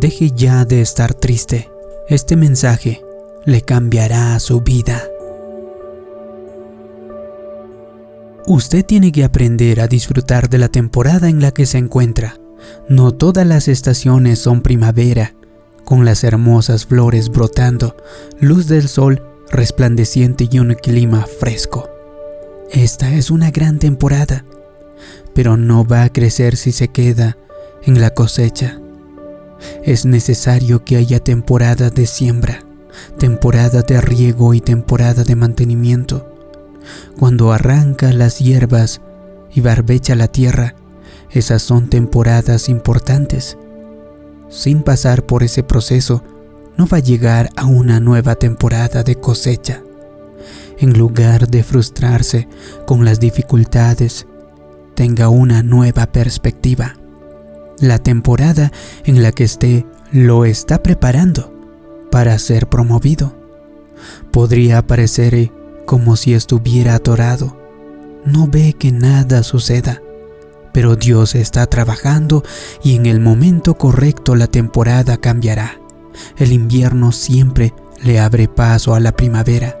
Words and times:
Deje 0.00 0.30
ya 0.34 0.64
de 0.64 0.80
estar 0.80 1.12
triste. 1.12 1.70
Este 2.08 2.34
mensaje 2.34 3.02
le 3.44 3.60
cambiará 3.60 4.40
su 4.40 4.62
vida. 4.62 5.04
Usted 8.46 8.82
tiene 8.86 9.12
que 9.12 9.24
aprender 9.24 9.78
a 9.78 9.88
disfrutar 9.88 10.48
de 10.48 10.56
la 10.56 10.70
temporada 10.70 11.28
en 11.28 11.42
la 11.42 11.50
que 11.50 11.66
se 11.66 11.76
encuentra. 11.76 12.36
No 12.88 13.12
todas 13.12 13.46
las 13.46 13.68
estaciones 13.68 14.38
son 14.38 14.62
primavera, 14.62 15.34
con 15.84 16.06
las 16.06 16.24
hermosas 16.24 16.86
flores 16.86 17.28
brotando, 17.28 17.94
luz 18.40 18.68
del 18.68 18.88
sol 18.88 19.22
resplandeciente 19.50 20.48
y 20.50 20.60
un 20.60 20.72
clima 20.76 21.26
fresco. 21.26 21.90
Esta 22.72 23.12
es 23.12 23.30
una 23.30 23.50
gran 23.50 23.78
temporada, 23.78 24.46
pero 25.34 25.58
no 25.58 25.84
va 25.84 26.04
a 26.04 26.12
crecer 26.12 26.56
si 26.56 26.72
se 26.72 26.88
queda 26.88 27.36
en 27.82 28.00
la 28.00 28.14
cosecha. 28.14 28.79
Es 29.84 30.04
necesario 30.04 30.84
que 30.84 30.96
haya 30.96 31.20
temporada 31.20 31.90
de 31.90 32.06
siembra, 32.06 32.64
temporada 33.18 33.82
de 33.82 34.00
riego 34.00 34.54
y 34.54 34.60
temporada 34.60 35.24
de 35.24 35.36
mantenimiento. 35.36 36.26
Cuando 37.18 37.52
arranca 37.52 38.12
las 38.12 38.38
hierbas 38.38 39.00
y 39.52 39.60
barbecha 39.60 40.14
la 40.14 40.28
tierra, 40.28 40.74
esas 41.30 41.62
son 41.62 41.88
temporadas 41.88 42.68
importantes. 42.68 43.56
Sin 44.48 44.82
pasar 44.82 45.24
por 45.24 45.42
ese 45.42 45.62
proceso, 45.62 46.24
no 46.76 46.86
va 46.86 46.98
a 46.98 47.00
llegar 47.00 47.50
a 47.56 47.66
una 47.66 48.00
nueva 48.00 48.34
temporada 48.34 49.02
de 49.02 49.16
cosecha. 49.16 49.82
En 50.78 50.98
lugar 50.98 51.48
de 51.48 51.62
frustrarse 51.62 52.48
con 52.86 53.04
las 53.04 53.20
dificultades, 53.20 54.26
tenga 54.94 55.28
una 55.28 55.62
nueva 55.62 56.06
perspectiva. 56.06 56.99
La 57.80 57.98
temporada 57.98 58.72
en 59.04 59.22
la 59.22 59.32
que 59.32 59.44
esté 59.44 59.86
lo 60.12 60.44
está 60.44 60.82
preparando 60.82 61.50
para 62.10 62.38
ser 62.38 62.68
promovido. 62.68 63.34
Podría 64.30 64.86
parecer 64.86 65.50
como 65.86 66.16
si 66.16 66.34
estuviera 66.34 66.94
atorado. 66.94 67.56
No 68.26 68.48
ve 68.48 68.74
que 68.78 68.92
nada 68.92 69.42
suceda, 69.42 70.02
pero 70.74 70.96
Dios 70.96 71.34
está 71.34 71.66
trabajando 71.66 72.44
y 72.82 72.96
en 72.96 73.06
el 73.06 73.18
momento 73.18 73.74
correcto 73.74 74.34
la 74.34 74.46
temporada 74.46 75.16
cambiará. 75.16 75.80
El 76.36 76.52
invierno 76.52 77.12
siempre 77.12 77.72
le 78.02 78.20
abre 78.20 78.46
paso 78.46 78.94
a 78.94 79.00
la 79.00 79.12
primavera. 79.12 79.76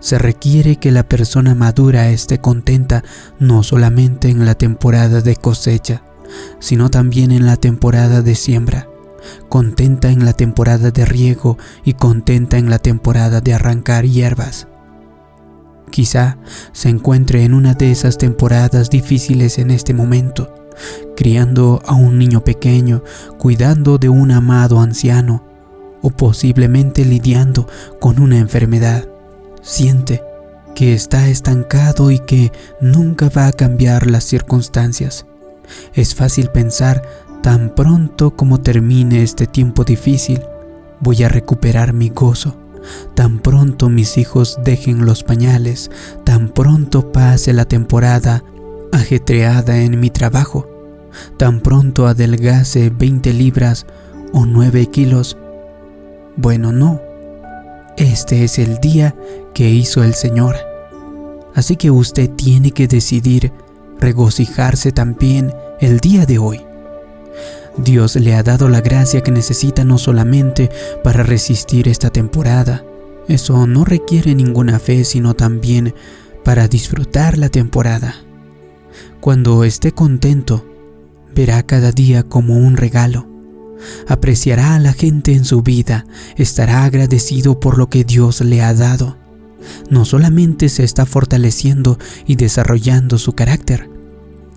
Se 0.00 0.18
requiere 0.18 0.76
que 0.76 0.90
la 0.90 1.08
persona 1.08 1.54
madura 1.54 2.10
esté 2.10 2.40
contenta 2.40 3.04
no 3.38 3.62
solamente 3.62 4.28
en 4.30 4.44
la 4.44 4.56
temporada 4.56 5.20
de 5.20 5.36
cosecha, 5.36 6.02
sino 6.58 6.90
también 6.90 7.32
en 7.32 7.46
la 7.46 7.56
temporada 7.56 8.22
de 8.22 8.34
siembra, 8.34 8.88
contenta 9.48 10.10
en 10.10 10.24
la 10.24 10.32
temporada 10.32 10.90
de 10.90 11.04
riego 11.04 11.58
y 11.84 11.94
contenta 11.94 12.58
en 12.58 12.70
la 12.70 12.78
temporada 12.78 13.40
de 13.40 13.54
arrancar 13.54 14.04
hierbas. 14.04 14.68
Quizá 15.90 16.38
se 16.72 16.88
encuentre 16.88 17.44
en 17.44 17.54
una 17.54 17.74
de 17.74 17.92
esas 17.92 18.18
temporadas 18.18 18.90
difíciles 18.90 19.58
en 19.58 19.70
este 19.70 19.94
momento, 19.94 20.52
criando 21.16 21.80
a 21.86 21.94
un 21.94 22.18
niño 22.18 22.42
pequeño, 22.42 23.04
cuidando 23.38 23.98
de 23.98 24.08
un 24.08 24.32
amado 24.32 24.80
anciano 24.80 25.44
o 26.02 26.10
posiblemente 26.10 27.04
lidiando 27.04 27.68
con 28.00 28.18
una 28.20 28.38
enfermedad. 28.38 29.06
Siente 29.62 30.22
que 30.74 30.92
está 30.92 31.28
estancado 31.28 32.10
y 32.10 32.18
que 32.18 32.52
nunca 32.80 33.28
va 33.28 33.46
a 33.46 33.52
cambiar 33.52 34.10
las 34.10 34.24
circunstancias. 34.24 35.26
Es 35.94 36.14
fácil 36.14 36.48
pensar, 36.48 37.02
tan 37.42 37.74
pronto 37.74 38.36
como 38.36 38.60
termine 38.60 39.22
este 39.22 39.46
tiempo 39.46 39.84
difícil, 39.84 40.40
voy 41.00 41.22
a 41.22 41.28
recuperar 41.28 41.92
mi 41.92 42.08
gozo. 42.08 42.56
Tan 43.14 43.40
pronto 43.40 43.88
mis 43.88 44.18
hijos 44.18 44.58
dejen 44.62 45.06
los 45.06 45.22
pañales, 45.22 45.90
tan 46.24 46.50
pronto 46.50 47.12
pase 47.12 47.52
la 47.52 47.64
temporada 47.64 48.44
ajetreada 48.92 49.78
en 49.78 49.98
mi 50.00 50.10
trabajo, 50.10 50.66
tan 51.36 51.60
pronto 51.60 52.06
adelgace 52.06 52.90
20 52.90 53.32
libras 53.32 53.86
o 54.32 54.46
9 54.46 54.86
kilos. 54.86 55.36
Bueno, 56.36 56.72
no. 56.72 57.00
Este 57.96 58.44
es 58.44 58.58
el 58.58 58.78
día 58.78 59.14
que 59.54 59.70
hizo 59.70 60.02
el 60.02 60.14
Señor. 60.14 60.56
Así 61.54 61.76
que 61.76 61.90
usted 61.90 62.30
tiene 62.30 62.72
que 62.72 62.88
decidir 62.88 63.52
regocijarse 64.00 64.92
también 64.92 65.52
el 65.80 66.00
día 66.00 66.26
de 66.26 66.38
hoy. 66.38 66.60
Dios 67.76 68.16
le 68.16 68.34
ha 68.34 68.42
dado 68.42 68.68
la 68.68 68.80
gracia 68.80 69.22
que 69.22 69.32
necesita 69.32 69.84
no 69.84 69.98
solamente 69.98 70.70
para 71.02 71.22
resistir 71.22 71.88
esta 71.88 72.10
temporada, 72.10 72.84
eso 73.28 73.66
no 73.66 73.84
requiere 73.84 74.34
ninguna 74.34 74.78
fe, 74.78 75.04
sino 75.04 75.34
también 75.34 75.94
para 76.44 76.68
disfrutar 76.68 77.38
la 77.38 77.48
temporada. 77.48 78.16
Cuando 79.20 79.64
esté 79.64 79.92
contento, 79.92 80.66
verá 81.34 81.62
cada 81.62 81.90
día 81.90 82.22
como 82.22 82.58
un 82.58 82.76
regalo. 82.76 83.26
Apreciará 84.06 84.74
a 84.74 84.78
la 84.78 84.92
gente 84.92 85.32
en 85.32 85.44
su 85.44 85.62
vida, 85.62 86.06
estará 86.36 86.84
agradecido 86.84 87.60
por 87.60 87.78
lo 87.78 87.88
que 87.88 88.04
Dios 88.04 88.42
le 88.42 88.62
ha 88.62 88.74
dado. 88.74 89.16
No 89.90 90.04
solamente 90.04 90.68
se 90.68 90.84
está 90.84 91.06
fortaleciendo 91.06 91.98
y 92.26 92.36
desarrollando 92.36 93.18
su 93.18 93.34
carácter, 93.34 93.88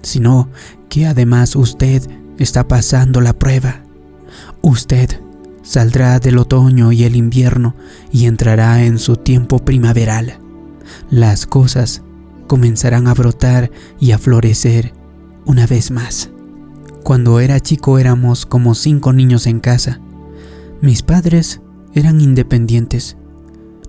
sino 0.01 0.49
que 0.89 1.05
además 1.05 1.55
usted 1.55 2.01
está 2.37 2.67
pasando 2.67 3.21
la 3.21 3.33
prueba. 3.33 3.83
Usted 4.61 5.21
saldrá 5.63 6.19
del 6.19 6.37
otoño 6.37 6.91
y 6.91 7.03
el 7.03 7.15
invierno 7.15 7.75
y 8.11 8.25
entrará 8.25 8.83
en 8.85 8.99
su 8.99 9.17
tiempo 9.17 9.59
primaveral. 9.59 10.39
Las 11.09 11.45
cosas 11.45 12.01
comenzarán 12.47 13.07
a 13.07 13.13
brotar 13.13 13.71
y 13.99 14.11
a 14.11 14.17
florecer 14.17 14.93
una 15.45 15.67
vez 15.67 15.91
más. 15.91 16.29
Cuando 17.03 17.39
era 17.39 17.59
chico 17.59 17.99
éramos 17.99 18.45
como 18.45 18.75
cinco 18.75 19.13
niños 19.13 19.47
en 19.47 19.59
casa. 19.59 20.01
Mis 20.81 21.01
padres 21.03 21.61
eran 21.93 22.21
independientes. 22.21 23.17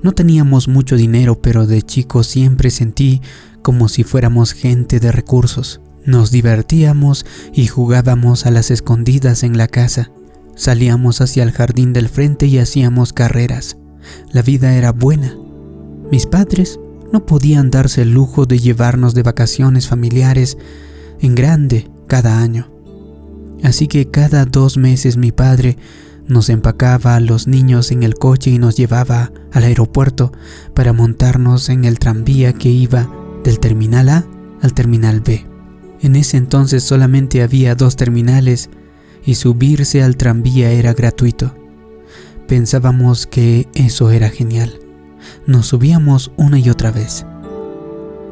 No 0.03 0.13
teníamos 0.13 0.69
mucho 0.69 0.97
dinero, 0.97 1.41
pero 1.41 1.67
de 1.67 1.83
chico 1.83 2.23
siempre 2.23 2.71
sentí 2.71 3.21
como 3.63 3.89
si 3.89 4.05
fuéramos 4.05 4.53
gente 4.53 5.01
de 5.01 5.13
recursos. 5.13 5.81
Nos 6.05 6.31
divertíamos 6.31 7.27
y 7.53 7.67
jugábamos 7.67 8.47
a 8.47 8.51
las 8.51 8.71
escondidas 8.71 9.43
en 9.43 9.59
la 9.59 9.69
casa. 9.69 10.11
Salíamos 10.57 11.21
hacia 11.21 11.43
el 11.43 11.53
jardín 11.53 11.93
del 11.93 12.09
frente 12.09 12.47
y 12.47 12.59
hacíamos 12.59 13.13
carreras. 13.13 13.77
La 14.33 14.43
vida 14.43 14.75
era 14.75 14.93
buena. 14.93 15.37
Mis 16.11 16.27
padres 16.27 16.79
no 17.13 17.27
podían 17.27 17.71
darse 17.71 18.03
el 18.03 18.13
lujo 18.13 18.47
de 18.47 18.59
llevarnos 18.59 19.15
de 19.15 19.23
vacaciones 19.23 19.89
familiares 19.89 20.57
en 21.21 21.35
grande 21.35 21.91
cada 22.07 22.41
año. 22.41 22.71
Así 23.63 23.89
que 23.89 24.11
cada 24.11 24.45
dos 24.45 24.77
meses 24.77 25.17
mi 25.17 25.33
padre 25.33 25.77
nos 26.28 26.50
empacaba 26.50 27.16
a 27.16 27.21
los 27.21 27.47
niños 27.47 27.91
en 27.91 28.03
el 28.03 28.15
coche 28.15 28.50
y 28.50 28.59
nos 28.59 28.77
llevaba 28.77 29.33
al 29.53 29.65
aeropuerto 29.65 30.33
para 30.75 30.93
montarnos 30.93 31.69
en 31.71 31.84
el 31.84 31.99
tranvía 31.99 32.53
que 32.53 32.69
iba 32.69 33.11
del 33.44 33.59
terminal 33.59 34.09
A 34.11 34.27
al 34.61 34.75
terminal 34.75 35.21
B. 35.21 35.47
En 36.00 36.17
ese 36.17 36.37
entonces 36.37 36.84
solamente 36.84 37.43
había 37.43 37.75
dos 37.75 37.97
terminales 37.97 38.71
y 39.25 39.34
subirse 39.34 40.03
al 40.03 40.17
tranvía 40.17 40.71
era 40.71 40.94
gratuito. 40.94 41.55
Pensábamos 42.47 43.27
que 43.27 43.69
eso 43.75 44.11
era 44.11 44.28
genial. 44.28 44.78
Nos 45.47 45.67
subíamos 45.67 46.33
una 46.37 46.59
y 46.59 46.71
otra 46.71 46.91
vez. 46.91 47.27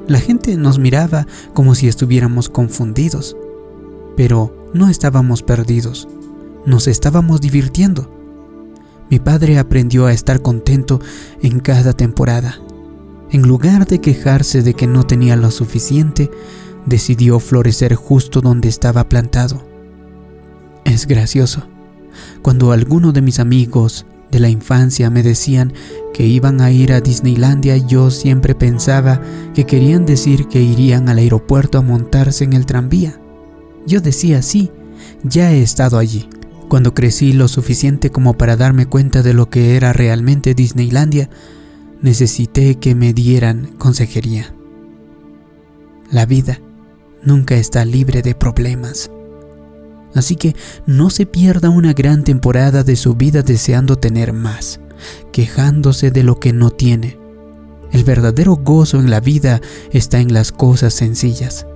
La 0.06 0.20
gente 0.20 0.56
nos 0.56 0.78
miraba 0.78 1.26
como 1.52 1.74
si 1.74 1.88
estuviéramos 1.88 2.48
confundidos, 2.48 3.36
pero 4.16 4.70
no 4.72 4.88
estábamos 4.88 5.42
perdidos, 5.42 6.08
nos 6.66 6.88
estábamos 6.88 7.40
divirtiendo. 7.40 8.10
Mi 9.08 9.20
padre 9.20 9.58
aprendió 9.58 10.06
a 10.06 10.12
estar 10.12 10.42
contento 10.42 11.00
en 11.40 11.60
cada 11.60 11.92
temporada. 11.92 12.58
En 13.30 13.42
lugar 13.42 13.86
de 13.86 14.00
quejarse 14.00 14.62
de 14.62 14.74
que 14.74 14.86
no 14.86 15.04
tenía 15.06 15.36
lo 15.36 15.50
suficiente, 15.50 16.30
decidió 16.86 17.38
florecer 17.40 17.94
justo 17.94 18.40
donde 18.40 18.68
estaba 18.68 19.08
plantado. 19.08 19.64
Es 20.84 21.06
gracioso. 21.06 21.66
Cuando 22.42 22.72
algunos 22.72 23.14
de 23.14 23.22
mis 23.22 23.40
amigos 23.40 24.06
de 24.30 24.40
la 24.40 24.48
infancia 24.48 25.10
me 25.10 25.22
decían 25.22 25.72
que 26.12 26.26
iban 26.26 26.60
a 26.60 26.70
ir 26.70 26.92
a 26.92 27.00
Disneylandia, 27.00 27.76
yo 27.76 28.10
siempre 28.10 28.54
pensaba 28.54 29.20
que 29.54 29.66
querían 29.66 30.06
decir 30.06 30.48
que 30.48 30.62
irían 30.62 31.08
al 31.08 31.18
aeropuerto 31.18 31.78
a 31.78 31.82
montarse 31.82 32.44
en 32.44 32.54
el 32.54 32.66
tranvía. 32.66 33.20
Yo 33.86 34.00
decía, 34.00 34.42
sí, 34.42 34.70
ya 35.22 35.52
he 35.52 35.62
estado 35.62 35.98
allí. 35.98 36.28
Cuando 36.68 36.94
crecí 36.94 37.32
lo 37.32 37.46
suficiente 37.48 38.10
como 38.10 38.34
para 38.34 38.56
darme 38.56 38.86
cuenta 38.86 39.22
de 39.22 39.34
lo 39.34 39.48
que 39.48 39.76
era 39.76 39.92
realmente 39.92 40.54
Disneylandia, 40.54 41.30
necesité 42.02 42.76
que 42.76 42.94
me 42.94 43.12
dieran 43.12 43.66
consejería. 43.78 44.52
La 46.10 46.26
vida 46.26 46.60
nunca 47.22 47.56
está 47.56 47.84
libre 47.84 48.22
de 48.22 48.34
problemas. 48.34 49.10
Así 50.14 50.34
que 50.36 50.56
no 50.86 51.10
se 51.10 51.26
pierda 51.26 51.70
una 51.70 51.92
gran 51.92 52.24
temporada 52.24 52.82
de 52.82 52.96
su 52.96 53.14
vida 53.14 53.42
deseando 53.42 53.96
tener 53.96 54.32
más, 54.32 54.80
quejándose 55.32 56.10
de 56.10 56.22
lo 56.22 56.40
que 56.40 56.52
no 56.52 56.70
tiene. 56.70 57.18
El 57.92 58.02
verdadero 58.02 58.56
gozo 58.56 58.98
en 58.98 59.10
la 59.10 59.20
vida 59.20 59.60
está 59.92 60.20
en 60.20 60.32
las 60.32 60.52
cosas 60.52 60.94
sencillas. 60.94 61.66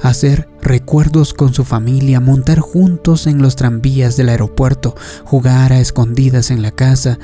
Hacer 0.00 0.48
recuerdos 0.60 1.34
con 1.34 1.52
su 1.52 1.64
familia, 1.64 2.20
montar 2.20 2.60
juntos 2.60 3.26
en 3.26 3.42
los 3.42 3.56
tranvías 3.56 4.16
del 4.16 4.28
aeropuerto, 4.30 4.94
jugar 5.24 5.72
a 5.72 5.80
escondidas 5.80 6.50
en 6.50 6.62
la 6.62 6.70
casa, 6.70 7.18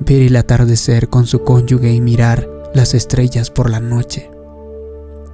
ver 0.00 0.22
el 0.22 0.36
atardecer 0.36 1.08
con 1.08 1.26
su 1.26 1.42
cónyuge 1.42 1.92
y 1.92 2.00
mirar 2.00 2.48
las 2.74 2.94
estrellas 2.94 3.50
por 3.50 3.70
la 3.70 3.80
noche. 3.80 4.30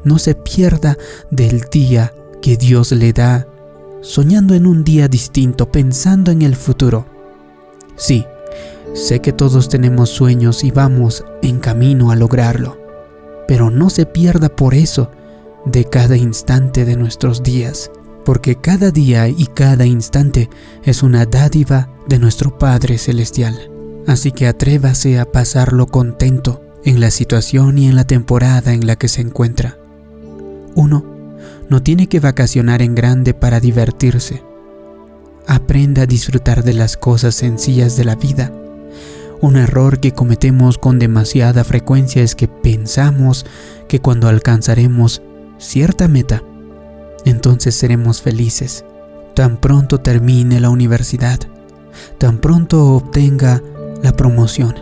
No 0.04 0.18
se 0.18 0.34
pierda 0.34 0.96
del 1.30 1.62
día 1.70 2.12
que 2.40 2.56
Dios 2.56 2.92
le 2.92 3.12
da, 3.12 3.46
soñando 4.00 4.54
en 4.54 4.66
un 4.66 4.84
día 4.84 5.08
distinto, 5.08 5.70
pensando 5.70 6.30
en 6.30 6.42
el 6.42 6.56
futuro. 6.56 7.06
Sí, 7.96 8.24
sé 8.94 9.20
que 9.20 9.32
todos 9.32 9.68
tenemos 9.68 10.10
sueños 10.10 10.64
y 10.64 10.70
vamos 10.70 11.24
en 11.42 11.58
camino 11.58 12.10
a 12.10 12.16
lograrlo, 12.16 12.78
pero 13.46 13.70
no 13.70 13.90
se 13.90 14.06
pierda 14.06 14.48
por 14.48 14.74
eso 14.74 15.10
de 15.64 15.84
cada 15.84 16.16
instante 16.16 16.84
de 16.84 16.96
nuestros 16.96 17.42
días, 17.42 17.90
porque 18.24 18.56
cada 18.56 18.90
día 18.90 19.28
y 19.28 19.46
cada 19.46 19.86
instante 19.86 20.50
es 20.82 21.02
una 21.02 21.26
dádiva 21.26 21.88
de 22.08 22.18
nuestro 22.18 22.58
Padre 22.58 22.98
Celestial. 22.98 23.70
Así 24.06 24.32
que 24.32 24.46
atrévase 24.46 25.18
a 25.18 25.30
pasarlo 25.30 25.86
contento 25.86 26.62
en 26.84 27.00
la 27.00 27.10
situación 27.10 27.78
y 27.78 27.88
en 27.88 27.96
la 27.96 28.04
temporada 28.04 28.72
en 28.72 28.86
la 28.86 28.96
que 28.96 29.08
se 29.08 29.20
encuentra. 29.20 29.76
Uno 30.74 31.04
no 31.68 31.82
tiene 31.82 32.06
que 32.06 32.20
vacacionar 32.20 32.82
en 32.82 32.94
grande 32.94 33.34
para 33.34 33.60
divertirse. 33.60 34.42
Aprenda 35.46 36.02
a 36.02 36.06
disfrutar 36.06 36.64
de 36.64 36.74
las 36.74 36.96
cosas 36.96 37.34
sencillas 37.34 37.96
de 37.96 38.04
la 38.04 38.16
vida. 38.16 38.52
Un 39.40 39.56
error 39.56 40.00
que 40.00 40.12
cometemos 40.12 40.78
con 40.78 40.98
demasiada 40.98 41.62
frecuencia 41.64 42.22
es 42.22 42.34
que 42.34 42.48
pensamos 42.48 43.46
que 43.86 44.00
cuando 44.00 44.28
alcanzaremos 44.28 45.22
cierta 45.58 46.08
meta, 46.08 46.42
entonces 47.24 47.74
seremos 47.74 48.22
felices. 48.22 48.84
Tan 49.34 49.58
pronto 49.58 49.98
termine 50.00 50.60
la 50.60 50.70
universidad, 50.70 51.38
tan 52.18 52.38
pronto 52.38 52.94
obtenga 52.94 53.62
la 54.02 54.12
promoción, 54.12 54.74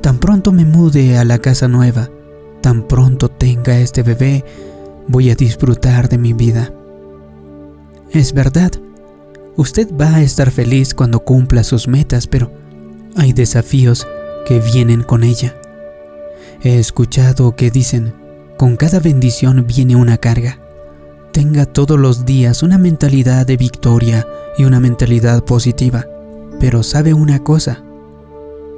tan 0.00 0.18
pronto 0.18 0.52
me 0.52 0.64
mude 0.64 1.18
a 1.18 1.24
la 1.24 1.38
casa 1.38 1.68
nueva, 1.68 2.08
tan 2.60 2.86
pronto 2.88 3.28
tenga 3.28 3.78
este 3.78 4.02
bebé, 4.02 4.44
voy 5.08 5.30
a 5.30 5.34
disfrutar 5.34 6.08
de 6.08 6.18
mi 6.18 6.32
vida. 6.32 6.72
Es 8.10 8.32
verdad, 8.32 8.72
usted 9.56 9.88
va 9.94 10.16
a 10.16 10.22
estar 10.22 10.50
feliz 10.50 10.94
cuando 10.94 11.20
cumpla 11.20 11.64
sus 11.64 11.88
metas, 11.88 12.26
pero 12.26 12.50
hay 13.16 13.32
desafíos 13.32 14.06
que 14.46 14.60
vienen 14.60 15.02
con 15.02 15.24
ella. 15.24 15.54
He 16.62 16.78
escuchado 16.78 17.56
que 17.56 17.70
dicen, 17.70 18.14
con 18.56 18.76
cada 18.76 19.00
bendición 19.00 19.64
viene 19.66 19.96
una 19.96 20.18
carga. 20.18 20.58
Tenga 21.32 21.66
todos 21.66 21.98
los 21.98 22.24
días 22.26 22.62
una 22.62 22.78
mentalidad 22.78 23.46
de 23.46 23.56
victoria 23.56 24.26
y 24.58 24.64
una 24.64 24.80
mentalidad 24.80 25.44
positiva. 25.44 26.06
Pero 26.60 26.82
sabe 26.82 27.14
una 27.14 27.42
cosa, 27.42 27.82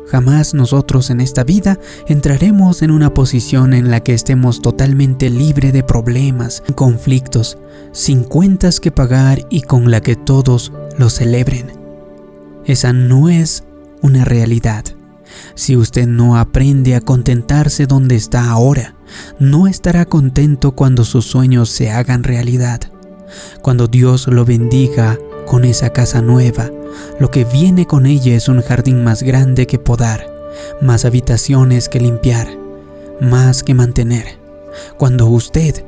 jamás 0.09 0.55
nosotros 0.55 1.11
en 1.11 1.21
esta 1.21 1.45
vida 1.45 1.79
entraremos 2.07 2.83
en 2.83 2.91
una 2.91 3.13
posición 3.13 3.75
en 3.75 3.91
la 3.91 4.01
que 4.01 4.15
estemos 4.15 4.63
totalmente 4.63 5.29
libre 5.31 5.73
de 5.73 5.83
problemas, 5.83 6.63
conflictos, 6.75 7.59
sin 7.93 8.25
cuentas 8.25 8.81
que 8.81 8.91
pagar 8.93 9.47
y 9.51 9.63
con 9.63 9.91
la 9.91 10.01
que 10.01 10.17
todos 10.17 10.73
lo 10.97 11.11
celebren. 11.11 11.73
Esa 12.65 12.93
no 12.93 13.29
es 13.29 13.65
una 14.01 14.25
realidad. 14.25 14.85
Si 15.55 15.77
usted 15.77 16.07
no 16.07 16.37
aprende 16.37 16.95
a 16.95 17.01
contentarse 17.01 17.87
donde 17.87 18.17
está 18.17 18.51
ahora, 18.51 18.95
no 19.39 19.67
estará 19.67 20.05
contento 20.05 20.73
cuando 20.73 21.05
sus 21.05 21.25
sueños 21.25 21.71
se 21.71 21.91
hagan 21.91 22.25
realidad. 22.25 22.81
Cuando 23.63 23.87
Dios 23.87 24.27
lo 24.29 24.45
bendiga 24.45 25.19
con 25.47 25.65
esa 25.65 25.91
casa 25.91 26.23
nueva, 26.23 26.71
lo 27.19 27.31
que 27.31 27.45
viene 27.45 27.87
con 27.87 28.07
ella 28.07 28.35
es 28.35 28.49
un 28.49 28.63
jardín 28.63 29.05
más 29.05 29.23
grande 29.23 29.67
que 29.67 29.79
podar, 29.79 30.27
más 30.81 31.05
habitaciones 31.05 31.89
que 31.89 32.01
limpiar, 32.01 32.49
más 33.21 33.63
que 33.63 33.75
mantener. 33.75 34.39
Cuando 34.97 35.27
usted 35.27 35.85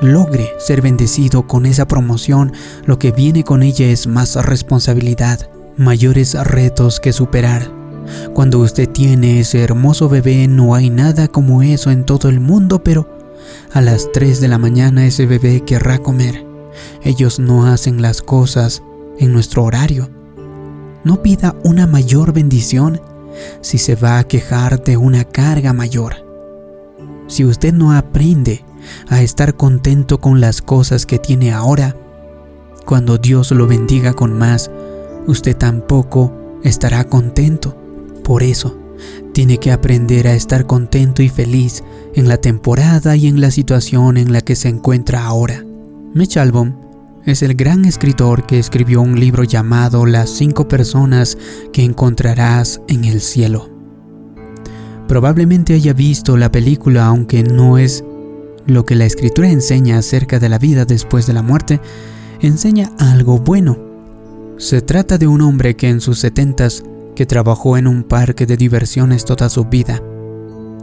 logre 0.00 0.52
ser 0.58 0.82
bendecido 0.82 1.46
con 1.46 1.66
esa 1.66 1.86
promoción, 1.86 2.52
lo 2.84 2.98
que 2.98 3.12
viene 3.12 3.44
con 3.44 3.62
ella 3.62 3.86
es 3.86 4.06
más 4.06 4.36
responsabilidad, 4.36 5.50
mayores 5.76 6.34
retos 6.34 7.00
que 7.00 7.12
superar, 7.12 7.70
cuando 8.34 8.58
usted 8.60 8.88
tiene 8.88 9.40
ese 9.40 9.62
hermoso 9.62 10.08
bebé 10.08 10.46
no 10.48 10.74
hay 10.74 10.90
nada 10.90 11.28
como 11.28 11.62
eso 11.62 11.90
en 11.90 12.04
todo 12.04 12.28
el 12.28 12.40
mundo, 12.40 12.82
pero 12.82 13.08
a 13.72 13.80
las 13.80 14.10
3 14.12 14.40
de 14.40 14.48
la 14.48 14.58
mañana 14.58 15.06
ese 15.06 15.26
bebé 15.26 15.62
querrá 15.62 15.98
comer. 15.98 16.46
Ellos 17.02 17.38
no 17.38 17.66
hacen 17.66 18.02
las 18.02 18.22
cosas 18.22 18.82
en 19.18 19.32
nuestro 19.32 19.64
horario. 19.64 20.10
No 21.04 21.22
pida 21.22 21.54
una 21.64 21.86
mayor 21.86 22.32
bendición 22.32 23.00
si 23.60 23.78
se 23.78 23.94
va 23.94 24.18
a 24.18 24.24
quejar 24.24 24.82
de 24.82 24.96
una 24.96 25.24
carga 25.24 25.72
mayor. 25.72 26.16
Si 27.28 27.44
usted 27.44 27.72
no 27.72 27.92
aprende 27.92 28.64
a 29.08 29.22
estar 29.22 29.54
contento 29.54 30.20
con 30.20 30.40
las 30.40 30.62
cosas 30.62 31.06
que 31.06 31.18
tiene 31.18 31.52
ahora, 31.52 31.94
cuando 32.84 33.18
Dios 33.18 33.50
lo 33.50 33.66
bendiga 33.66 34.14
con 34.14 34.36
más, 34.36 34.70
usted 35.26 35.56
tampoco 35.56 36.32
estará 36.62 37.04
contento. 37.04 37.76
Por 38.28 38.42
eso, 38.42 38.76
tiene 39.32 39.56
que 39.56 39.72
aprender 39.72 40.28
a 40.28 40.34
estar 40.34 40.66
contento 40.66 41.22
y 41.22 41.30
feliz 41.30 41.82
en 42.14 42.28
la 42.28 42.36
temporada 42.36 43.16
y 43.16 43.26
en 43.26 43.40
la 43.40 43.50
situación 43.50 44.18
en 44.18 44.34
la 44.34 44.42
que 44.42 44.54
se 44.54 44.68
encuentra 44.68 45.24
ahora. 45.24 45.64
Mitch 46.12 46.36
Albom 46.36 46.74
es 47.24 47.40
el 47.42 47.54
gran 47.54 47.86
escritor 47.86 48.44
que 48.44 48.58
escribió 48.58 49.00
un 49.00 49.18
libro 49.18 49.44
llamado 49.44 50.04
Las 50.04 50.28
cinco 50.28 50.68
personas 50.68 51.38
que 51.72 51.84
encontrarás 51.84 52.82
en 52.86 53.06
el 53.06 53.22
cielo. 53.22 53.70
Probablemente 55.08 55.72
haya 55.72 55.94
visto 55.94 56.36
la 56.36 56.52
película 56.52 57.06
aunque 57.06 57.42
no 57.42 57.78
es 57.78 58.04
lo 58.66 58.84
que 58.84 58.94
la 58.94 59.06
escritura 59.06 59.48
enseña 59.50 59.96
acerca 59.96 60.38
de 60.38 60.50
la 60.50 60.58
vida 60.58 60.84
después 60.84 61.26
de 61.26 61.32
la 61.32 61.40
muerte, 61.40 61.80
enseña 62.42 62.92
algo 62.98 63.38
bueno. 63.38 63.78
Se 64.58 64.82
trata 64.82 65.16
de 65.16 65.26
un 65.26 65.40
hombre 65.40 65.76
que 65.76 65.88
en 65.88 66.02
sus 66.02 66.18
setentas 66.18 66.84
que 67.18 67.26
trabajó 67.26 67.76
en 67.76 67.88
un 67.88 68.04
parque 68.04 68.46
de 68.46 68.56
diversiones 68.56 69.24
toda 69.24 69.48
su 69.48 69.64
vida. 69.64 70.00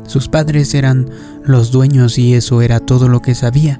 Sus 0.05 0.27
padres 0.27 0.73
eran 0.73 1.09
los 1.45 1.71
dueños 1.71 2.17
y 2.17 2.33
eso 2.33 2.61
era 2.61 2.81
todo 2.81 3.07
lo 3.07 3.21
que 3.21 3.35
sabía. 3.35 3.79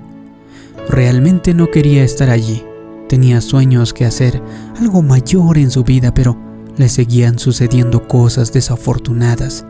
Realmente 0.87 1.53
no 1.53 1.69
quería 1.69 2.05
estar 2.05 2.29
allí. 2.29 2.63
Tenía 3.09 3.41
sueños 3.41 3.91
que 3.91 4.05
hacer 4.05 4.41
algo 4.79 5.01
mayor 5.01 5.57
en 5.57 5.69
su 5.69 5.83
vida, 5.83 6.13
pero 6.13 6.37
le 6.77 6.87
seguían 6.87 7.39
sucediendo 7.39 8.07
cosas 8.07 8.53
desafortunadas. 8.53 9.65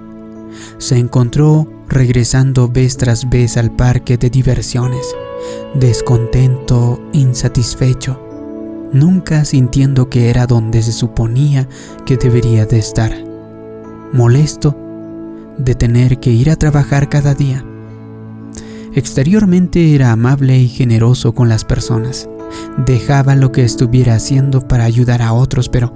Se 0.77 0.99
encontró 0.99 1.67
regresando 1.89 2.67
vez 2.67 2.97
tras 2.97 3.27
vez 3.27 3.57
al 3.57 3.75
parque 3.75 4.19
de 4.19 4.29
diversiones, 4.29 5.07
descontento, 5.73 7.01
insatisfecho 7.13 8.24
nunca 8.95 9.43
sintiendo 9.45 10.09
que 10.09 10.29
era 10.29 10.47
donde 10.47 10.81
se 10.81 10.93
suponía 10.93 11.67
que 12.05 12.17
debería 12.17 12.65
de 12.65 12.79
estar, 12.79 13.11
molesto 14.13 14.75
de 15.57 15.75
tener 15.75 16.19
que 16.19 16.31
ir 16.31 16.49
a 16.49 16.55
trabajar 16.55 17.09
cada 17.09 17.35
día. 17.35 17.63
Exteriormente 18.93 19.93
era 19.93 20.13
amable 20.13 20.57
y 20.57 20.69
generoso 20.69 21.33
con 21.33 21.49
las 21.49 21.65
personas, 21.65 22.29
dejaba 22.85 23.35
lo 23.35 23.51
que 23.51 23.65
estuviera 23.65 24.15
haciendo 24.15 24.61
para 24.61 24.85
ayudar 24.85 25.21
a 25.21 25.33
otros, 25.33 25.67
pero 25.67 25.93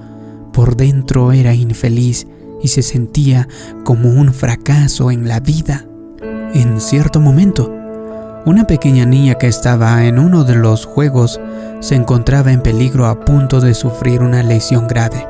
por 0.52 0.76
dentro 0.76 1.32
era 1.32 1.54
infeliz 1.54 2.28
y 2.62 2.68
se 2.68 2.82
sentía 2.82 3.48
como 3.86 4.10
un 4.10 4.34
fracaso 4.34 5.10
en 5.10 5.30
la 5.30 5.40
vida. 5.40 5.86
En 6.54 6.82
cierto 6.82 7.22
momento, 7.22 7.79
una 8.46 8.66
pequeña 8.66 9.06
niña 9.06 9.36
que 9.36 9.48
estaba 9.48 10.06
en 10.06 10.18
uno 10.18 10.44
de 10.44 10.56
los 10.56 10.86
juegos 10.86 11.40
se 11.82 11.96
encontraba 11.96 12.52
en 12.52 12.62
peligro 12.62 13.06
a 13.06 13.20
punto 13.20 13.60
de 13.60 13.74
sufrir 13.74 14.22
una 14.22 14.44
lesión 14.44 14.88
grave. 14.88 15.28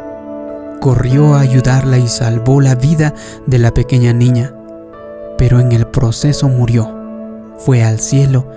Corrió 0.80 1.36
a 1.36 1.42
ayudarla 1.42 1.98
y 1.98 2.08
salvó 2.08 2.62
la 2.62 2.76
vida 2.76 3.14
de 3.48 3.58
la 3.60 3.72
pequeña 3.72 4.14
niña, 4.14 4.54
pero 5.38 5.60
en 5.60 5.72
el 5.72 5.88
proceso 5.88 6.48
murió. 6.48 6.96
Fue 7.58 7.84
al 7.84 8.00
cielo 8.00 8.48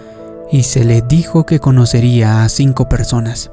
y 0.51 0.65
se 0.65 0.85
le 0.85 1.03
dijo 1.03 1.45
que 1.47 1.59
conocería 1.59 2.45
a 2.45 2.49
cinco 2.49 2.89
personas. 2.89 3.51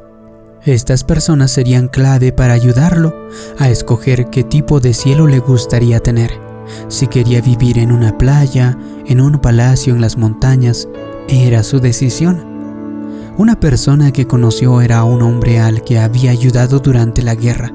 Estas 0.66 1.06
personas 1.06 1.52
serían 1.52 1.88
clave 1.88 2.34
para 2.34 2.54
ayudarlo 2.54 3.16
a 3.58 3.70
escoger 3.70 4.28
qué 4.30 4.44
tipo 4.44 4.80
de 4.80 4.94
cielo 4.94 5.26
le 5.26 5.40
gustaría 5.40 6.02
tener 6.02 6.49
si 6.88 7.08
quería 7.08 7.42
vivir 7.42 7.78
en 7.78 7.92
una 7.92 8.18
playa, 8.18 8.78
en 9.06 9.22
un 9.22 9.40
palacio 9.40 9.94
en 9.94 10.02
las 10.02 10.18
montañas, 10.18 10.88
era 11.28 11.64
su 11.64 11.80
decisión. 11.80 12.44
Una 13.38 13.60
persona 13.60 14.12
que 14.12 14.28
conoció 14.28 14.82
era 14.82 15.04
un 15.04 15.22
hombre 15.22 15.60
al 15.60 15.84
que 15.84 16.00
había 16.00 16.32
ayudado 16.32 16.80
durante 16.80 17.22
la 17.22 17.36
guerra. 17.36 17.72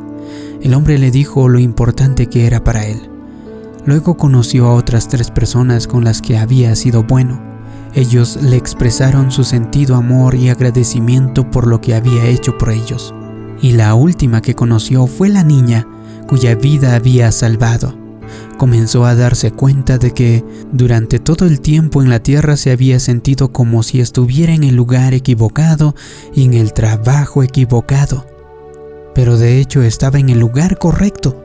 El 0.60 0.74
hombre 0.74 0.98
le 0.98 1.10
dijo 1.10 1.48
lo 1.48 1.58
importante 1.58 2.26
que 2.26 2.46
era 2.46 2.62
para 2.62 2.84
él. 2.86 3.10
Luego 3.86 4.16
conoció 4.16 4.66
a 4.66 4.74
otras 4.74 5.08
tres 5.08 5.30
personas 5.30 5.86
con 5.86 6.04
las 6.04 6.22
que 6.22 6.36
había 6.38 6.74
sido 6.74 7.02
bueno. 7.02 7.40
Ellos 7.94 8.38
le 8.42 8.56
expresaron 8.56 9.30
su 9.30 9.44
sentido 9.44 9.94
amor 9.94 10.34
y 10.34 10.48
agradecimiento 10.48 11.50
por 11.50 11.66
lo 11.66 11.80
que 11.80 11.94
había 11.94 12.26
hecho 12.26 12.58
por 12.58 12.70
ellos. 12.70 13.14
Y 13.60 13.72
la 13.72 13.94
última 13.94 14.42
que 14.42 14.54
conoció 14.54 15.06
fue 15.06 15.28
la 15.28 15.44
niña 15.44 15.86
cuya 16.26 16.54
vida 16.54 16.94
había 16.94 17.30
salvado. 17.30 18.03
Comenzó 18.58 19.04
a 19.04 19.14
darse 19.14 19.50
cuenta 19.50 19.99
de 19.99 20.12
que 20.12 20.44
durante 20.73 21.18
todo 21.18 21.44
el 21.46 21.61
tiempo 21.61 22.02
en 22.02 22.08
la 22.08 22.20
tierra 22.20 22.56
se 22.56 22.70
había 22.70 23.00
sentido 23.00 23.52
como 23.52 23.82
si 23.82 24.00
estuviera 24.00 24.54
en 24.54 24.62
el 24.62 24.76
lugar 24.76 25.12
equivocado 25.12 25.94
y 26.34 26.44
en 26.44 26.54
el 26.54 26.73
trabajo 26.73 27.42
equivocado. 27.42 28.26
Pero 29.14 29.37
de 29.37 29.61
hecho 29.61 29.82
estaba 29.82 30.18
en 30.18 30.28
el 30.28 30.38
lugar 30.38 30.78
correcto. 30.78 31.40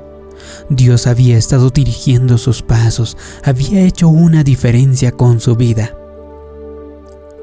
Dios 0.69 1.07
había 1.07 1.37
estado 1.37 1.69
dirigiendo 1.69 2.37
sus 2.37 2.61
pasos, 2.61 3.17
había 3.43 3.81
hecho 3.81 4.07
una 4.07 4.43
diferencia 4.43 5.11
con 5.11 5.39
su 5.39 5.55
vida. 5.55 5.95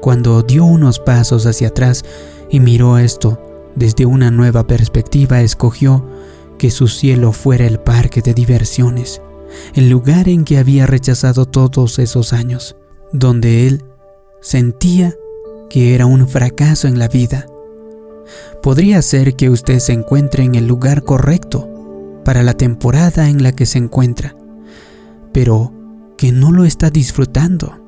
Cuando 0.01 0.41
dio 0.43 0.63
unos 0.65 0.99
pasos 0.99 1.45
hacia 1.45 1.69
atrás 1.69 2.05
y 2.49 2.59
miró 2.59 2.97
esto 2.97 3.41
desde 3.75 4.05
una 4.05 4.31
nueva 4.31 4.65
perspectiva, 4.65 5.41
escogió 5.41 6.03
que 6.57 6.71
su 6.71 6.87
cielo 6.87 7.31
fuera 7.31 7.67
el 7.67 7.79
parque 7.79 8.21
de 8.21 8.33
diversiones, 8.33 9.21
el 9.73 9.89
lugar 9.89 10.29
en 10.29 10.43
que 10.43 10.57
había 10.57 10.85
rechazado 10.85 11.45
todos 11.45 11.99
esos 11.99 12.33
años, 12.33 12.75
donde 13.11 13.67
él 13.67 13.83
sentía 14.41 15.15
que 15.69 15.95
era 15.95 16.05
un 16.05 16.27
fracaso 16.27 16.87
en 16.87 16.99
la 16.99 17.07
vida. 17.07 17.45
Podría 18.61 19.01
ser 19.01 19.35
que 19.35 19.49
usted 19.49 19.79
se 19.79 19.93
encuentre 19.93 20.43
en 20.43 20.55
el 20.55 20.67
lugar 20.67 21.03
correcto 21.03 21.69
para 22.25 22.43
la 22.43 22.53
temporada 22.53 23.29
en 23.29 23.43
la 23.43 23.53
que 23.53 23.65
se 23.65 23.77
encuentra, 23.77 24.35
pero 25.31 25.71
que 26.17 26.31
no 26.31 26.51
lo 26.51 26.65
está 26.65 26.89
disfrutando. 26.89 27.79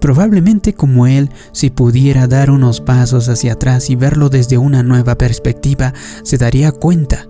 Probablemente 0.00 0.72
como 0.72 1.06
él, 1.06 1.30
si 1.52 1.68
pudiera 1.68 2.26
dar 2.26 2.50
unos 2.50 2.80
pasos 2.80 3.28
hacia 3.28 3.52
atrás 3.54 3.90
y 3.90 3.96
verlo 3.96 4.30
desde 4.30 4.56
una 4.56 4.82
nueva 4.82 5.18
perspectiva, 5.18 5.92
se 6.22 6.38
daría 6.38 6.72
cuenta 6.72 7.29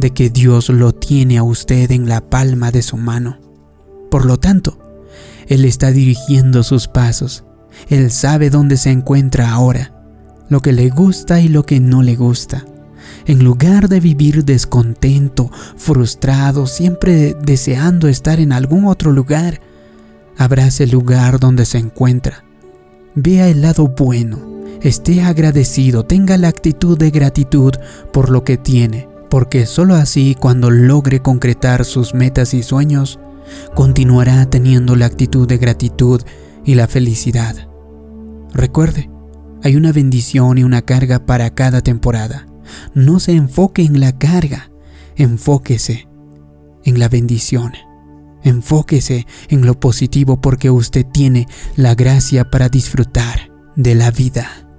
de 0.00 0.10
que 0.10 0.30
Dios 0.30 0.70
lo 0.70 0.94
tiene 0.94 1.38
a 1.38 1.42
usted 1.42 1.90
en 1.92 2.08
la 2.08 2.22
palma 2.22 2.72
de 2.72 2.82
su 2.82 2.96
mano. 2.96 3.38
Por 4.10 4.24
lo 4.24 4.38
tanto, 4.38 4.78
Él 5.46 5.64
está 5.64 5.92
dirigiendo 5.92 6.62
sus 6.62 6.88
pasos. 6.88 7.44
Él 7.88 8.10
sabe 8.10 8.50
dónde 8.50 8.76
se 8.76 8.90
encuentra 8.90 9.52
ahora, 9.52 9.92
lo 10.48 10.60
que 10.60 10.72
le 10.72 10.88
gusta 10.88 11.40
y 11.40 11.48
lo 11.48 11.64
que 11.64 11.78
no 11.78 12.02
le 12.02 12.16
gusta. 12.16 12.64
En 13.26 13.44
lugar 13.44 13.88
de 13.88 14.00
vivir 14.00 14.44
descontento, 14.44 15.50
frustrado, 15.76 16.66
siempre 16.66 17.36
deseando 17.40 18.08
estar 18.08 18.40
en 18.40 18.52
algún 18.52 18.86
otro 18.86 19.12
lugar, 19.12 19.60
abrace 20.36 20.84
el 20.84 20.90
lugar 20.90 21.38
donde 21.38 21.64
se 21.64 21.78
encuentra. 21.78 22.44
Vea 23.14 23.48
el 23.48 23.62
lado 23.62 23.88
bueno, 23.88 24.38
esté 24.80 25.22
agradecido, 25.22 26.04
tenga 26.04 26.36
la 26.38 26.48
actitud 26.48 26.96
de 26.98 27.10
gratitud 27.10 27.74
por 28.12 28.30
lo 28.30 28.44
que 28.44 28.56
tiene 28.56 29.09
porque 29.30 29.64
sólo 29.64 29.94
así 29.94 30.36
cuando 30.38 30.70
logre 30.70 31.20
concretar 31.20 31.84
sus 31.84 32.12
metas 32.14 32.52
y 32.52 32.62
sueños, 32.62 33.18
continuará 33.74 34.50
teniendo 34.50 34.96
la 34.96 35.06
actitud 35.06 35.48
de 35.48 35.58
gratitud 35.58 36.20
y 36.64 36.74
la 36.74 36.88
felicidad. 36.88 37.68
Recuerde, 38.52 39.10
hay 39.62 39.76
una 39.76 39.92
bendición 39.92 40.58
y 40.58 40.64
una 40.64 40.82
carga 40.82 41.26
para 41.26 41.54
cada 41.54 41.80
temporada. 41.80 42.46
No 42.94 43.20
se 43.20 43.32
enfoque 43.32 43.82
en 43.82 44.00
la 44.00 44.18
carga, 44.18 44.70
enfóquese 45.16 46.08
en 46.84 46.98
la 46.98 47.08
bendición. 47.08 47.72
Enfóquese 48.42 49.26
en 49.48 49.66
lo 49.66 49.78
positivo 49.78 50.40
porque 50.40 50.70
usted 50.70 51.04
tiene 51.06 51.46
la 51.76 51.94
gracia 51.94 52.50
para 52.50 52.70
disfrutar 52.70 53.50
de 53.76 53.94
la 53.94 54.10
vida. 54.10 54.69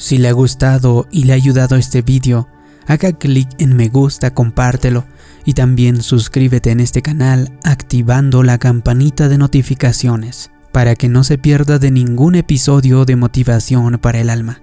Si 0.00 0.16
le 0.16 0.28
ha 0.28 0.32
gustado 0.32 1.06
y 1.10 1.24
le 1.24 1.34
ha 1.34 1.36
ayudado 1.36 1.76
este 1.76 2.00
vídeo, 2.00 2.48
haga 2.86 3.12
clic 3.12 3.50
en 3.58 3.76
me 3.76 3.88
gusta, 3.88 4.32
compártelo 4.32 5.04
y 5.44 5.52
también 5.52 6.00
suscríbete 6.00 6.70
en 6.70 6.80
este 6.80 7.02
canal 7.02 7.52
activando 7.64 8.42
la 8.42 8.56
campanita 8.56 9.28
de 9.28 9.36
notificaciones 9.36 10.52
para 10.72 10.94
que 10.94 11.10
no 11.10 11.22
se 11.22 11.36
pierda 11.36 11.78
de 11.78 11.90
ningún 11.90 12.34
episodio 12.34 13.04
de 13.04 13.16
motivación 13.16 13.98
para 13.98 14.20
el 14.20 14.30
alma. 14.30 14.62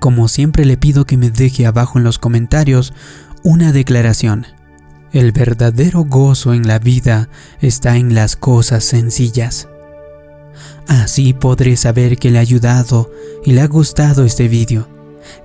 Como 0.00 0.26
siempre 0.26 0.64
le 0.64 0.76
pido 0.76 1.06
que 1.06 1.16
me 1.16 1.30
deje 1.30 1.66
abajo 1.66 1.98
en 1.98 2.04
los 2.04 2.18
comentarios 2.18 2.92
una 3.44 3.70
declaración. 3.70 4.44
El 5.12 5.30
verdadero 5.30 6.00
gozo 6.02 6.52
en 6.52 6.66
la 6.66 6.80
vida 6.80 7.28
está 7.60 7.96
en 7.96 8.16
las 8.16 8.34
cosas 8.34 8.82
sencillas. 8.82 9.68
Así 10.86 11.32
podré 11.32 11.76
saber 11.76 12.18
que 12.18 12.30
le 12.30 12.38
ha 12.38 12.42
ayudado 12.42 13.10
y 13.44 13.52
le 13.52 13.60
ha 13.60 13.66
gustado 13.66 14.24
este 14.24 14.48
vídeo. 14.48 14.88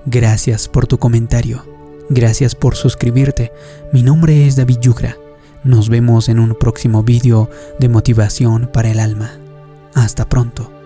Gracias 0.06 0.68
por 0.68 0.86
tu 0.86 0.98
comentario. 0.98 1.64
Gracias 2.08 2.54
por 2.54 2.74
suscribirte. 2.74 3.52
Mi 3.92 4.02
nombre 4.02 4.46
es 4.46 4.56
David 4.56 4.78
Yugra. 4.80 5.16
Nos 5.62 5.88
vemos 5.88 6.28
en 6.28 6.38
un 6.38 6.56
próximo 6.58 7.02
vídeo 7.02 7.50
de 7.78 7.88
motivación 7.88 8.68
para 8.72 8.90
el 8.90 8.98
alma. 8.98 9.38
Hasta 9.94 10.28
pronto. 10.28 10.79